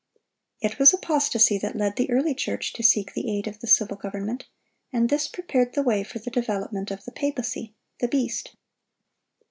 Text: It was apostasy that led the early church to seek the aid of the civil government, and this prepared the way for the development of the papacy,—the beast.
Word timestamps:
It 0.61 0.79
was 0.79 0.95
apostasy 0.95 1.59
that 1.59 1.75
led 1.75 1.95
the 1.95 2.09
early 2.09 2.33
church 2.33 2.73
to 2.73 2.81
seek 2.81 3.13
the 3.13 3.29
aid 3.29 3.45
of 3.47 3.59
the 3.59 3.67
civil 3.67 3.95
government, 3.95 4.47
and 4.91 5.09
this 5.09 5.27
prepared 5.27 5.75
the 5.75 5.83
way 5.83 6.03
for 6.03 6.17
the 6.17 6.31
development 6.31 6.89
of 6.89 7.05
the 7.05 7.11
papacy,—the 7.11 8.07
beast. 8.07 8.55